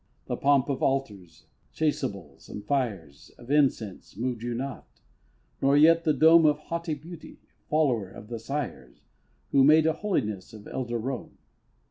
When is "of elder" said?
10.53-10.97